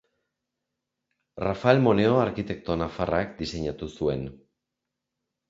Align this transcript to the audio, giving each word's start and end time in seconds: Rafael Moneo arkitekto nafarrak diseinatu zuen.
Rafael 1.43 1.81
Moneo 1.89 2.15
arkitekto 2.23 2.79
nafarrak 2.83 3.37
diseinatu 3.43 3.93
zuen. 4.01 4.27